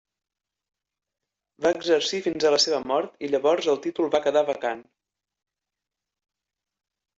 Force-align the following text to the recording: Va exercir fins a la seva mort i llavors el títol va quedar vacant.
Va 1.65 1.71
exercir 1.79 2.21
fins 2.29 2.47
a 2.47 2.53
la 2.55 2.59
seva 2.65 2.81
mort 2.93 3.23
i 3.27 3.31
llavors 3.35 3.69
el 3.75 3.79
títol 3.85 4.11
va 4.17 4.25
quedar 4.27 4.45
vacant. 4.51 4.85